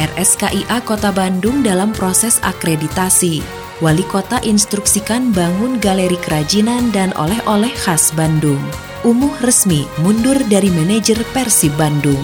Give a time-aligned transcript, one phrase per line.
[0.00, 3.44] RSKIA Kota Bandung dalam proses akreditasi.
[3.84, 8.60] Wali Kota instruksikan bangun galeri kerajinan dan oleh-oleh khas Bandung.
[9.04, 12.20] Umuh resmi mundur dari manajer Persib Bandung.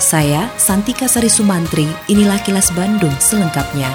[0.00, 3.92] Saya Santika Sari Sumantri, inilah kilas Bandung selengkapnya.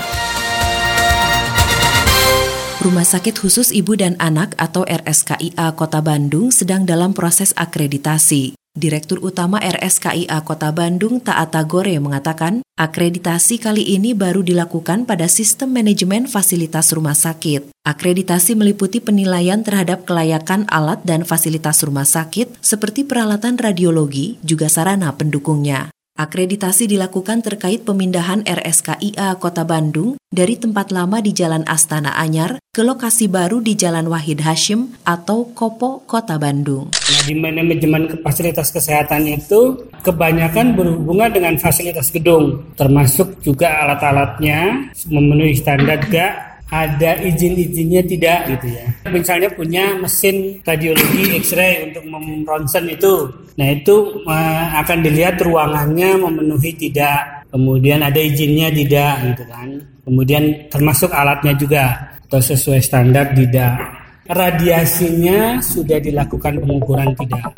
[2.77, 8.53] Rumah Sakit Khusus Ibu dan Anak atau RSKIA Kota Bandung sedang dalam proses akreditasi.
[8.77, 15.73] Direktur Utama RSKIA Kota Bandung Taata Gore mengatakan, akreditasi kali ini baru dilakukan pada sistem
[15.73, 17.73] manajemen fasilitas rumah sakit.
[17.81, 25.09] Akreditasi meliputi penilaian terhadap kelayakan alat dan fasilitas rumah sakit seperti peralatan radiologi, juga sarana
[25.09, 25.89] pendukungnya.
[26.13, 32.83] Akreditasi dilakukan terkait pemindahan RSKIA Kota Bandung dari tempat lama di Jalan Astana Anyar ke
[32.83, 36.91] lokasi baru di Jalan Wahid Hashim atau Kopo Kota Bandung.
[36.91, 45.55] Nah, di manajemen fasilitas kesehatan itu kebanyakan berhubungan dengan fasilitas gedung, termasuk juga alat-alatnya memenuhi
[45.55, 48.85] standar gak ada izin-izinnya tidak gitu ya.
[49.07, 53.31] Misalnya punya mesin radiologi X-ray untuk memronsen itu.
[53.55, 53.95] Nah, itu
[54.27, 57.36] uh, akan dilihat ruangannya memenuhi tidak.
[57.47, 59.69] Kemudian ada izinnya tidak gitu kan.
[60.03, 61.83] Kemudian termasuk alatnya juga
[62.27, 63.79] atau sesuai standar tidak.
[64.27, 67.55] Radiasinya sudah dilakukan pengukuran tidak.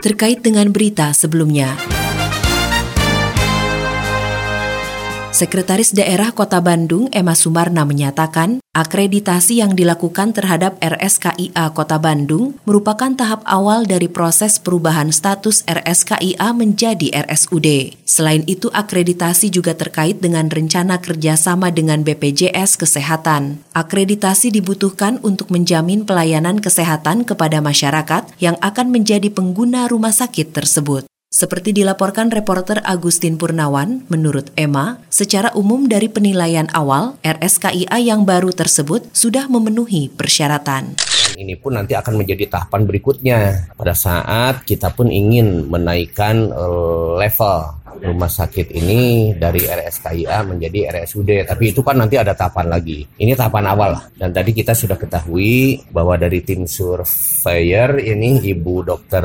[0.00, 1.76] Terkait dengan berita sebelumnya,
[5.42, 13.10] Sekretaris Daerah Kota Bandung Emma Sumarna menyatakan, akreditasi yang dilakukan terhadap RSKIA Kota Bandung merupakan
[13.10, 17.98] tahap awal dari proses perubahan status RSKIA menjadi RSUD.
[18.06, 23.66] Selain itu, akreditasi juga terkait dengan rencana kerjasama dengan BPJS Kesehatan.
[23.74, 31.11] Akreditasi dibutuhkan untuk menjamin pelayanan kesehatan kepada masyarakat yang akan menjadi pengguna rumah sakit tersebut.
[31.32, 38.52] Seperti dilaporkan reporter Agustin Purnawan, menurut Emma, secara umum dari penilaian awal, RSKIA yang baru
[38.52, 41.00] tersebut sudah memenuhi persyaratan.
[41.32, 43.38] Ini pun nanti akan menjadi tahapan berikutnya
[43.72, 51.46] pada saat kita pun ingin menaikkan uh, level rumah sakit ini dari RSKIA menjadi RSUD.
[51.46, 53.06] Tapi itu kan nanti ada tahapan lagi.
[53.18, 53.92] Ini tahapan awal.
[54.18, 59.24] Dan tadi kita sudah ketahui bahwa dari tim surveyor ini Ibu Dokter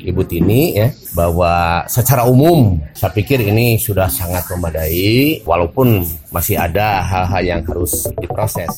[0.00, 6.02] Ibu Tini ya bahwa secara umum saya pikir ini sudah sangat memadai walaupun
[6.32, 8.72] masih ada hal-hal yang harus diproses.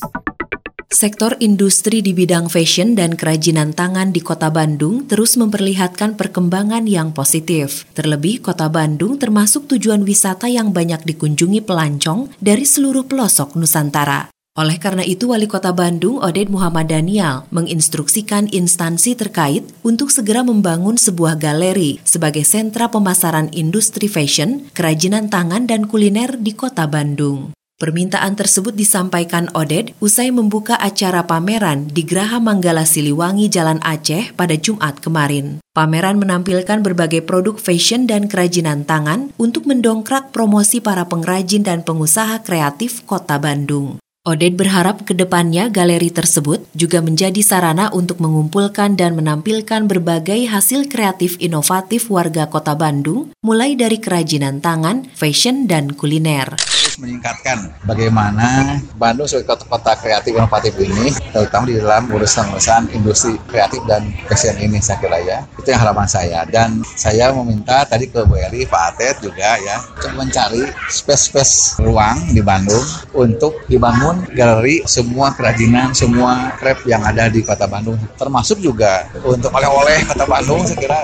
[0.86, 7.10] Sektor industri di bidang fashion dan kerajinan tangan di Kota Bandung terus memperlihatkan perkembangan yang
[7.10, 7.84] positif.
[7.92, 14.30] Terlebih, Kota Bandung termasuk tujuan wisata yang banyak dikunjungi pelancong dari seluruh pelosok Nusantara.
[14.56, 20.96] Oleh karena itu, Wali Kota Bandung, Oded Muhammad Daniel, menginstruksikan instansi terkait untuk segera membangun
[20.96, 27.52] sebuah galeri sebagai sentra pemasaran industri fashion, kerajinan tangan, dan kuliner di Kota Bandung.
[27.76, 34.56] Permintaan tersebut disampaikan Oded usai membuka acara pameran di Graha Manggala Siliwangi Jalan Aceh pada
[34.56, 35.60] Jumat kemarin.
[35.76, 42.40] Pameran menampilkan berbagai produk fashion dan kerajinan tangan untuk mendongkrak promosi para pengrajin dan pengusaha
[42.40, 44.00] kreatif Kota Bandung.
[44.24, 50.88] Oded berharap ke depannya galeri tersebut juga menjadi sarana untuk mengumpulkan dan menampilkan berbagai hasil
[50.88, 56.56] kreatif inovatif warga Kota Bandung, mulai dari kerajinan tangan, fashion, dan kuliner
[56.98, 64.08] meningkatkan bagaimana Bandung sebagai kota-kota kreatif inovatif ini, terutama di dalam urusan-urusan industri kreatif dan
[64.28, 65.38] fashion ini saya kira ya.
[65.56, 66.40] Itu yang harapan saya.
[66.48, 72.32] Dan saya meminta tadi ke Bu Eri, Pak Atet juga ya, untuk mencari space-space ruang
[72.32, 72.84] di Bandung
[73.16, 77.98] untuk dibangun galeri semua kerajinan, semua krep yang ada di kota Bandung.
[78.16, 80.98] Termasuk juga untuk oleh-oleh kota Bandung saya kira.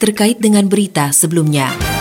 [0.00, 1.91] Terkait dengan berita sebelumnya.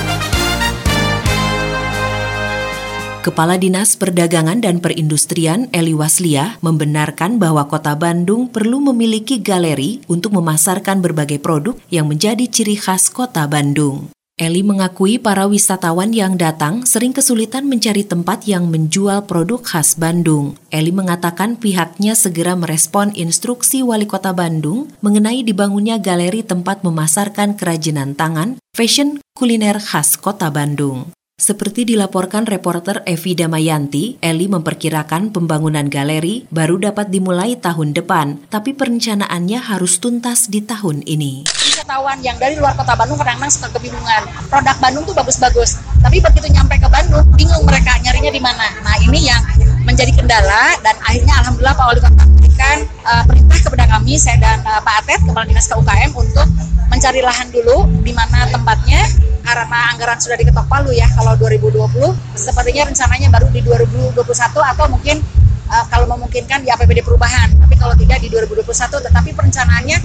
[3.21, 10.33] Kepala Dinas Perdagangan dan Perindustrian Eli Waslia membenarkan bahwa Kota Bandung perlu memiliki galeri untuk
[10.33, 14.09] memasarkan berbagai produk yang menjadi ciri khas Kota Bandung.
[14.41, 20.57] Eli mengakui para wisatawan yang datang sering kesulitan mencari tempat yang menjual produk khas Bandung.
[20.73, 28.17] Eli mengatakan pihaknya segera merespon instruksi Wali Kota Bandung mengenai dibangunnya galeri tempat memasarkan kerajinan
[28.17, 31.13] tangan, fashion, kuliner khas Kota Bandung.
[31.41, 38.77] Seperti dilaporkan reporter Evi Damayanti, Eli memperkirakan pembangunan galeri baru dapat dimulai tahun depan, tapi
[38.77, 41.49] perencanaannya harus tuntas di tahun ini.
[41.91, 44.23] Wisatawan yang dari luar kota Bandung kadang-kadang suka kebingungan.
[44.47, 48.63] Produk Bandung tuh bagus-bagus, tapi begitu nyampe ke Bandung, bingung mereka nyarinya di mana.
[48.79, 49.43] Nah ini yang
[49.83, 54.63] menjadi kendala dan akhirnya alhamdulillah Pak Wali Kota memberikan uh, perintah kepada kami, saya dan
[54.63, 56.47] uh, Pak Atet, Kepala Dinas KUKM untuk
[56.87, 59.03] mencari lahan dulu di mana tempatnya
[59.43, 61.91] karena anggaran sudah diketok palu ya kalau 2020
[62.39, 64.15] sepertinya rencananya baru di 2021
[64.47, 65.19] atau mungkin
[65.67, 68.63] uh, kalau memungkinkan di APBD perubahan tapi kalau tidak di 2021
[69.11, 69.97] tetapi perencanaannya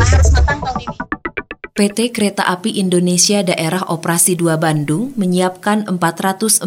[0.00, 0.95] uh, harus matang tahun ini.
[1.76, 6.64] PT Kereta Api Indonesia Daerah Operasi 2 Bandung menyiapkan 446.600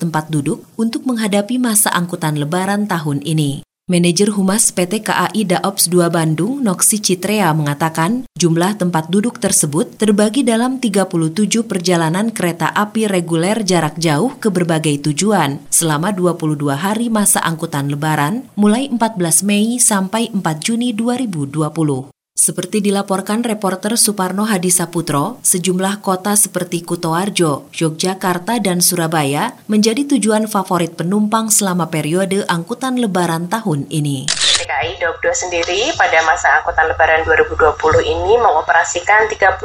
[0.00, 3.68] tempat duduk untuk menghadapi masa angkutan lebaran tahun ini.
[3.84, 10.40] Manajer Humas PT KAI Daops 2 Bandung, Noksi Citrea, mengatakan jumlah tempat duduk tersebut terbagi
[10.40, 17.44] dalam 37 perjalanan kereta api reguler jarak jauh ke berbagai tujuan selama 22 hari masa
[17.44, 22.21] angkutan lebaran mulai 14 Mei sampai 4 Juni 2020.
[22.32, 30.96] Seperti dilaporkan reporter Suparno Hadisaputro, sejumlah kota seperti Kutoarjo, Yogyakarta, dan Surabaya menjadi tujuan favorit
[30.96, 34.24] penumpang selama periode angkutan lebaran tahun ini.
[34.62, 37.74] DKI Daup 2 sendiri pada masa angkutan lebaran 2020
[38.06, 39.58] ini mengoperasikan 37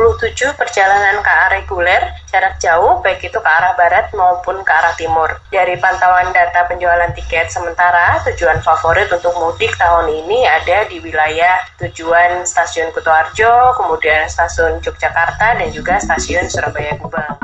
[0.57, 2.01] perjalanan KA reguler
[2.33, 5.29] jarak jauh baik itu ke arah barat maupun ke arah timur.
[5.53, 11.61] Dari pantauan data penjualan tiket sementara, tujuan favorit untuk mudik tahun ini ada di wilayah
[11.77, 17.36] tujuan stasiun Kutoarjo, kemudian stasiun Yogyakarta dan juga stasiun Surabaya Gubeng.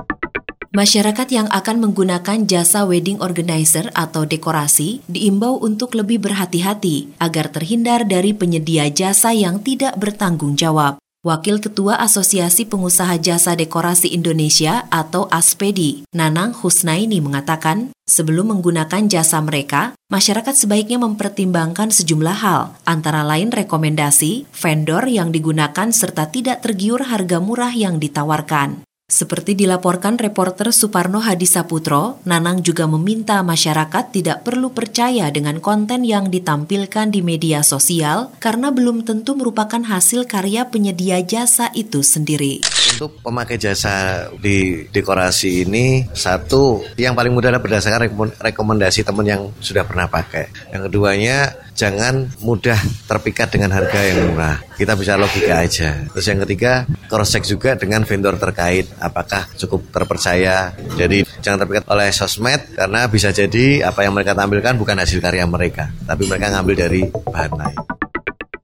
[0.74, 8.10] Masyarakat yang akan menggunakan jasa wedding organizer atau dekorasi diimbau untuk lebih berhati-hati agar terhindar
[8.10, 10.98] dari penyedia jasa yang tidak bertanggung jawab.
[11.22, 19.46] Wakil Ketua Asosiasi Pengusaha Jasa Dekorasi Indonesia atau ASPEDI, Nanang Husnaini mengatakan, sebelum menggunakan jasa
[19.46, 27.06] mereka, masyarakat sebaiknya mempertimbangkan sejumlah hal, antara lain rekomendasi, vendor yang digunakan serta tidak tergiur
[27.06, 28.82] harga murah yang ditawarkan.
[29.04, 36.32] Seperti dilaporkan reporter Suparno Hadisaputro, Nanang juga meminta masyarakat tidak perlu percaya dengan konten yang
[36.32, 42.64] ditampilkan di media sosial karena belum tentu merupakan hasil karya penyedia jasa itu sendiri.
[42.94, 49.42] Untuk pemakai jasa di dekorasi ini, satu yang paling mudah adalah berdasarkan rekomendasi teman yang
[49.58, 50.54] sudah pernah pakai.
[50.70, 51.38] Yang keduanya,
[51.74, 52.78] jangan mudah
[53.10, 54.62] terpikat dengan harga yang murah.
[54.78, 56.06] Kita bisa logika aja.
[56.14, 60.72] Terus yang ketiga, cross check juga dengan vendor terkait apakah cukup terpercaya.
[60.94, 65.50] Jadi jangan terpikat oleh sosmed karena bisa jadi apa yang mereka tampilkan bukan hasil karya
[65.50, 67.93] mereka, tapi mereka ngambil dari bahan lain.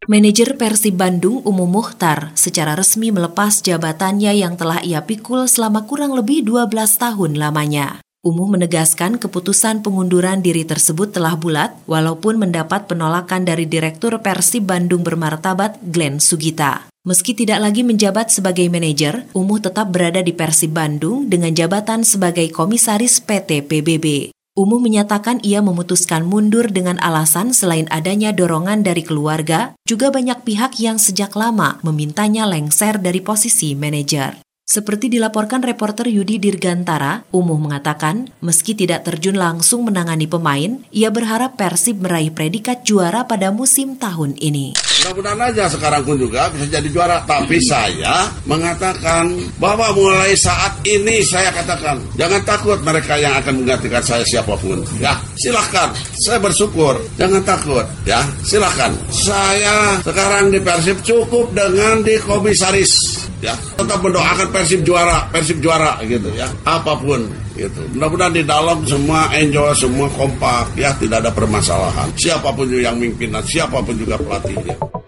[0.09, 6.17] Manajer Persib Bandung Umum Muhtar secara resmi melepas jabatannya yang telah ia pikul selama kurang
[6.17, 6.65] lebih 12
[6.97, 8.01] tahun lamanya.
[8.25, 15.05] Umuh menegaskan keputusan pengunduran diri tersebut telah bulat walaupun mendapat penolakan dari Direktur Persib Bandung
[15.05, 16.89] bermartabat Glenn Sugita.
[17.05, 22.49] Meski tidak lagi menjabat sebagai manajer, Umuh tetap berada di Persib Bandung dengan jabatan sebagai
[22.49, 24.33] komisaris PT PBB.
[24.59, 30.75] Umuh menyatakan ia memutuskan mundur dengan alasan selain adanya dorongan dari keluarga, juga banyak pihak
[30.83, 34.48] yang sejak lama memintanya lengser dari posisi manajer.
[34.69, 41.57] Seperti dilaporkan reporter Yudi Dirgantara, Umuh mengatakan, meski tidak terjun langsung menangani pemain, ia berharap
[41.57, 44.77] Persib meraih predikat juara pada musim tahun ini.
[44.77, 47.25] Mudah-mudahan aja sekarang pun juga bisa jadi juara.
[47.25, 54.05] Tapi saya mengatakan bahwa mulai saat ini saya katakan, jangan takut mereka yang akan menggantikan
[54.05, 54.85] saya siapa pun.
[55.01, 55.89] Ya, silahkan.
[56.13, 56.93] Saya bersyukur.
[57.17, 57.89] Jangan takut.
[58.05, 58.93] Ya, silahkan.
[59.09, 63.55] Saya sekarang di Persib cukup dengan di komisaris ya.
[63.75, 66.47] Tetap mendoakan Persib juara Persib juara gitu ya.
[66.67, 67.81] Apa pun gitu.
[67.95, 70.95] Mudah-mudahan di dalam semua enjoy semua kompak ya.
[70.95, 72.11] Tidak ada permasalahan.
[72.15, 74.99] Siapa pun yang mimpinan siapa pun juga pelatihnya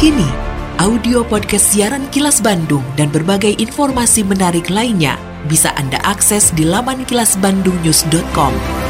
[0.00, 0.24] kini
[0.80, 7.04] audio podcast siaran Kilas Bandung dan berbagai informasi menarik lainnya bisa Anda akses di laman
[7.04, 8.89] kilasbandungnews.com.